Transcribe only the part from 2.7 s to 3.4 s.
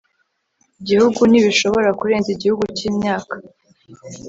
cy imyaka